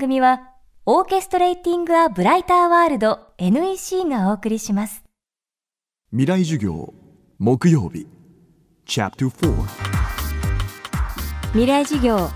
[0.00, 0.40] 組は、
[0.86, 5.04] オーケストレーティング・ア・ブライター・ワールド NEC がお送りします。
[6.10, 6.92] 未来授業
[7.38, 8.08] 木曜日
[8.86, 9.54] Chapter 4
[11.52, 12.28] 未来授業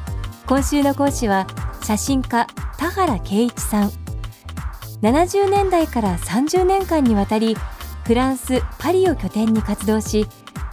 [0.46, 1.46] 今週の講師は
[1.82, 2.46] 写真家
[2.78, 3.90] 田原圭一さん。
[5.02, 7.56] 70年代から30年間にわたり
[8.04, 10.26] フランス・パリを拠点に活動し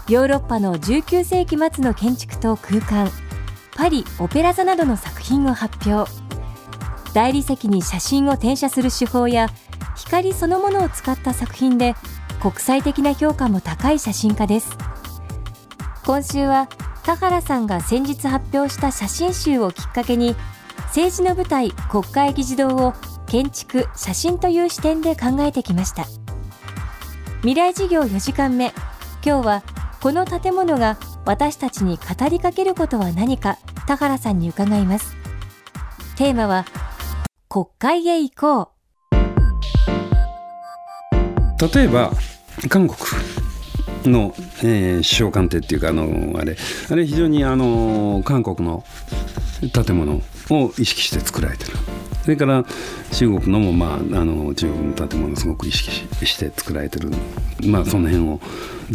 [0.07, 3.09] ヨーロッパの19世紀末の建築と空間
[3.75, 6.20] パリ・オペラ座などの作品を発表
[7.13, 9.49] 大理石に写真を転写する手法や
[9.95, 11.95] 光そのものを使った作品で
[12.41, 14.77] 国際的な評価も高い写真家です。
[16.05, 16.67] 今週は
[17.03, 20.35] 田原さんが先日発表した写真集をきっかけに
[20.87, 22.93] 政治の舞台国会議事堂を
[23.27, 26.05] 建築写真という視点で考えてきました。
[27.41, 28.73] 未来事業4時間目。
[29.23, 29.63] 今日は
[30.01, 35.15] この建物が私たちに語りかけることは何か田原さんに伺います。
[36.17, 36.65] テーマは
[37.53, 38.71] 国会へ行こ
[39.11, 39.17] う。
[41.75, 42.13] 例えば
[42.69, 42.97] 韓国
[44.05, 46.55] の、えー首相官邸っていうかあのあれ
[46.89, 48.85] あれ非常にあの韓国の
[49.73, 51.73] 建物を意識して作られてる。
[52.23, 52.63] それから
[53.11, 55.91] 中国のも、まあ、あの中国の建物をすごく意識
[56.25, 57.09] して作られてる、
[57.65, 58.39] まあ、その辺を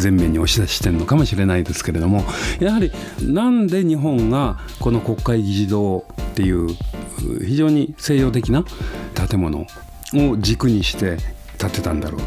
[0.01, 2.23] 前面に押し出してるのかもしれないですけれども
[2.61, 2.89] やはり
[3.21, 6.03] なんで日本がこの国会議事堂っ
[6.35, 6.69] ていう
[7.45, 8.63] 非常に西洋的な
[9.29, 9.65] 建物
[10.13, 11.17] を軸にして
[11.57, 12.21] 建てたんだろう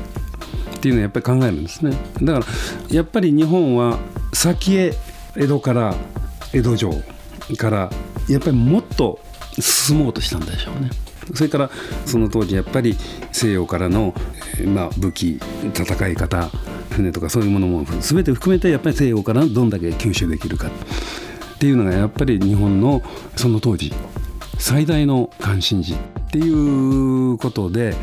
[0.76, 1.92] っていうのをやっぱり考えるんですね。
[2.22, 2.46] だから
[2.90, 3.98] やっぱり日本は
[4.32, 4.94] 先へ
[5.36, 5.94] 江戸から
[6.52, 6.92] 江戸城
[7.56, 7.90] から
[8.28, 9.20] やっぱりもっと
[9.58, 10.90] 進もうとしたんでしょうね。
[11.34, 11.70] それから
[12.06, 12.96] その当時やっぱり
[13.32, 14.14] 西洋からの、
[14.66, 15.40] まあ、武器
[15.74, 16.50] 戦い方
[16.90, 20.70] 船とかそういうものも全て含めてやっぱり西洋からどんだけ吸収できるかっ
[21.58, 23.02] ていうのがやっぱり日本の
[23.36, 23.92] その当時
[24.60, 25.96] 最大の関心事っ
[26.30, 27.94] ていうことで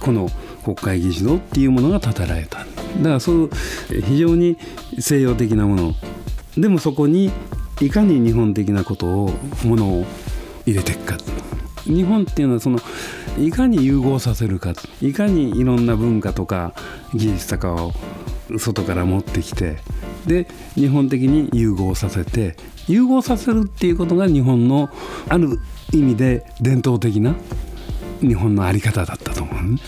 [0.00, 0.28] この
[0.62, 2.58] 国会議事堂っていうものが建てられた。
[2.58, 2.68] だか
[3.02, 3.50] らそう
[4.04, 4.56] 非常に
[4.98, 5.94] 西洋的なもの。
[6.56, 7.32] でもそこに
[7.80, 9.30] いかに日本的なことを
[9.64, 10.06] ものを
[10.66, 11.16] 入れていくか。
[11.84, 12.78] 日本っていうのはその
[13.38, 14.74] いかに融合させるか。
[15.00, 16.74] いかにいろんな文化とか
[17.14, 17.92] 技術とかを
[18.58, 19.78] 外から持ってきて
[20.26, 22.56] で日本的に融合させて
[22.88, 24.90] 融合させるっていうことが日本の
[25.28, 25.58] ある
[25.92, 27.34] 意味で伝統的な
[28.20, 29.78] 日本の在り方だったと思うね。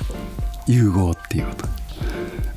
[0.66, 1.68] 融合っていうこと。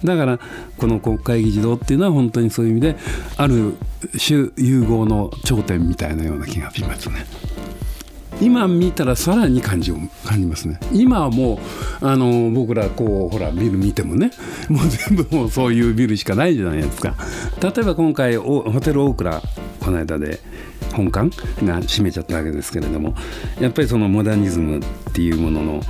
[0.03, 0.39] だから
[0.77, 2.95] この国会議事堂っていうのは本当にそういう意味で
[3.37, 3.75] ある
[4.17, 7.25] 種融合の頂点みたいなような気がしますね。
[8.41, 10.79] 今見たらさらに感じを感じますね。
[10.91, 11.59] 今はも
[12.01, 14.31] うあの僕らこうほらビル見てもね
[14.67, 17.15] もう全部もうそういうビルしかないじゃないですか。
[17.61, 19.41] 例えば今回ホテルオークラ
[19.79, 20.39] この間で
[20.93, 21.29] 本館
[21.65, 23.15] が閉めちゃったわけですけれども
[23.59, 24.81] やっぱりそのモダニズムっ
[25.13, 25.81] ていうものの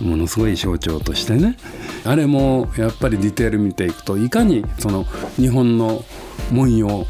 [0.00, 1.56] ものすごい象徴としてね
[2.04, 5.04] あれもやっぱりディテール見ていくといかにその
[5.36, 6.04] 日本の
[6.52, 7.04] 文様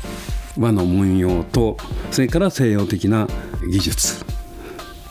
[0.59, 1.77] 和の文様と
[2.11, 3.29] それから西洋的な
[3.71, 4.28] 技術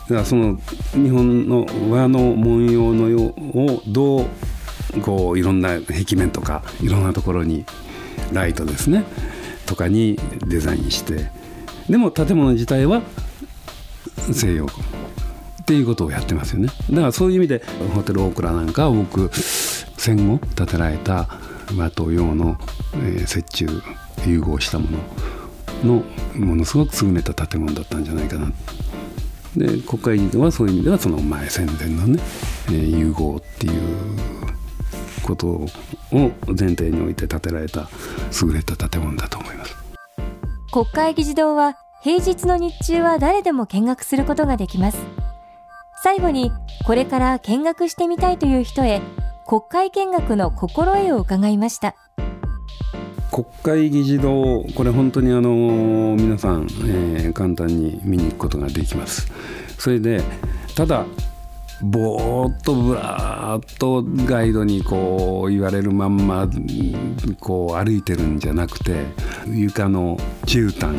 [0.10, 0.58] だからその
[0.94, 4.26] 日本の和の文様のようをどう
[5.02, 7.66] こういろんな壁面とかいろんなところに
[8.32, 9.04] ライトですね。
[9.68, 11.30] とかにデザインして
[11.88, 13.04] でも建物自体は
[14.32, 17.62] 西洋っていうことをやってますよねだからそういう意味で
[17.94, 21.28] ホテルオークラなんかは僕戦後建てられた
[21.78, 22.58] 和と洋の、
[22.96, 23.84] えー折衷
[24.26, 24.88] 融合したも
[25.84, 26.04] のの
[26.36, 28.52] ものすごく優れた建物だったんじゃないかな。
[29.58, 32.20] で国会議事堂はそういう意味ではその前戦前のね、
[32.68, 33.74] えー融合っていう
[35.24, 35.68] ことを
[36.48, 37.90] 前提において建てられた
[38.42, 39.76] 優れた建物だと思います。
[40.72, 44.98] 国会議事堂は平日の日中は誰でも見学することができます。
[46.04, 46.52] 最後に
[46.86, 49.02] これから見学してみたいという人へ
[49.48, 51.96] 国会見学の心得を伺いました。
[53.32, 59.32] 国会議事堂これ本当にあの皆さん、えー簡単に見に行くことができます。
[59.78, 60.24] それで
[60.76, 61.06] ただ
[61.82, 66.50] ぼーっとぶらーっとガイドにこう言われるまんま
[67.40, 69.06] こう歩いてるんじゃなくて
[69.48, 70.96] 床の絨毯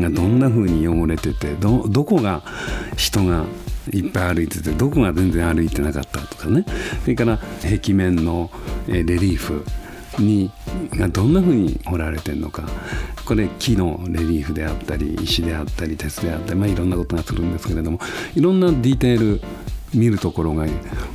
[0.00, 2.42] がどんな風に汚れててどどこが
[2.96, 3.44] 人が
[3.92, 6.64] いっぱい歩いててどこが全然歩いてなかったとかね。
[7.02, 8.50] それから壁面の
[8.88, 9.64] レリーフ。
[10.18, 10.50] に
[10.92, 12.68] がどんな風に彫られてるのか。
[13.24, 17.98] これ木のレリーフであったり石であったり鉄であったり、まあ、いろんなことがするんですけれども
[18.36, 19.42] いろんなディテール
[19.92, 20.70] 見るところがも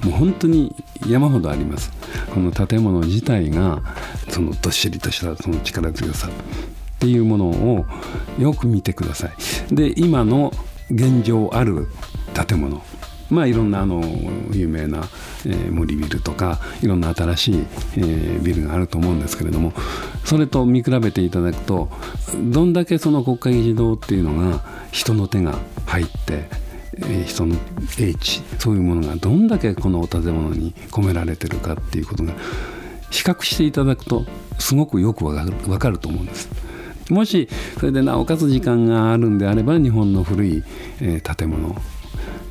[0.08, 0.76] う本当に
[1.08, 1.92] 山ほどあります。
[2.34, 3.82] この建物自体が
[4.30, 6.32] そのどっしりとしたその力強さっ
[7.00, 7.86] ていうものを
[8.40, 9.30] よく見てくださ
[9.72, 9.76] い。
[9.76, 10.52] で今の
[10.90, 11.88] 現状ある
[12.48, 12.84] 建物。
[13.32, 14.04] まあいろんなあの
[14.52, 15.00] 有名な、
[15.46, 17.56] えー、森ビルとかいろんな新しい、
[17.98, 19.74] えー、ビルがあると思うんですけれども
[20.26, 21.90] それと見比べていただくと
[22.44, 26.50] どんだけその国会議事堂っていうのが人の手が入って
[27.26, 27.56] 人の
[28.00, 32.34] 英知そういうものがどんだけこのお建物に込められてるかっていうことが
[33.10, 34.26] 比較していただくと
[34.60, 36.50] すごくよくわかるわかると思うんです。
[37.10, 40.64] もしそれでなおかつ時間があるんであれば日本の古い、
[41.02, 41.76] え、建物、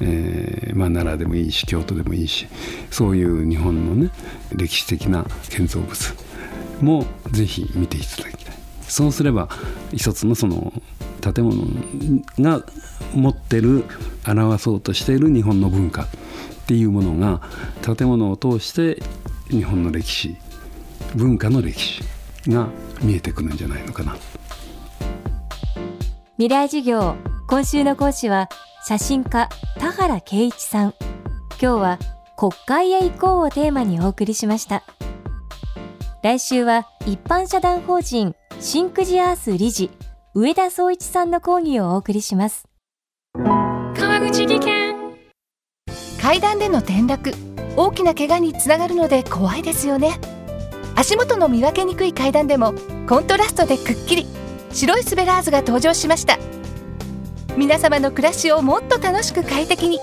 [0.00, 2.46] えーまあ、奈良でもいいし京都でもいいし
[2.90, 4.10] そういう日本のね
[4.52, 6.14] 歴史的な建造物
[6.80, 8.54] もぜひ見ていただきたい。
[8.82, 9.48] そうすれば
[9.92, 10.72] 一つのその
[11.20, 11.64] 建物
[12.40, 12.64] が
[13.14, 13.84] 持ってる
[14.26, 16.06] 表そうとしている日本の文化っ
[16.66, 17.40] ていうものが
[17.82, 19.02] 建物を通して
[19.48, 20.36] 日本の歴史
[21.14, 22.02] 文化の歴史
[22.48, 22.68] が
[23.02, 24.16] 見えてくるんじゃないのかな。
[26.36, 28.48] 未来授業今週の講師は
[28.82, 29.48] 写真家
[29.78, 30.94] 田原圭一さん。
[31.60, 31.98] 今日は
[32.36, 34.82] 国会へ行こうをテーマにお送りしました。
[36.22, 39.90] 来週は一般社団法人シンクジアース理事
[40.34, 42.66] 上田総一さんの講義をお送りします。
[43.34, 44.94] 川口技研。
[46.20, 47.32] 階段での転落
[47.76, 50.18] 大きな怪我につながるので怖いですよね。
[50.96, 52.74] 足元の見分けにくい階段でも
[53.08, 54.26] コントラストでくっきり
[54.70, 56.38] 白いスベラーズが登場しました
[57.60, 59.98] 皆様の暮らしをもっと楽しく快適に。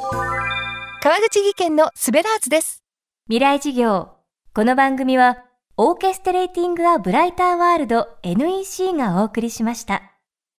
[1.01, 2.83] 川口技研のスベラーズです。
[3.29, 4.09] 未来事業。
[4.53, 5.39] この番組は
[5.75, 10.03] オーケストレーティング・ア・ブライター・ワールド NEC がお送りしました。